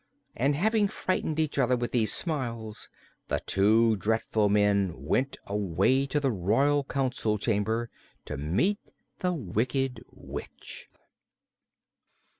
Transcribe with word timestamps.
And 0.35 0.55
having 0.55 0.87
frightened 0.87 1.39
each 1.39 1.59
other 1.59 1.77
with 1.77 1.91
these 1.91 2.11
smiles 2.11 2.89
the 3.27 3.39
two 3.45 3.95
dreadful 3.97 4.49
men 4.49 4.93
went 4.95 5.37
away 5.45 6.07
to 6.07 6.19
the 6.19 6.31
Royal 6.31 6.83
Council 6.83 7.37
Chamber 7.37 7.87
to 8.25 8.35
meet 8.35 8.79
the 9.19 9.31
Wicked 9.33 10.03
Witch. 10.11 10.89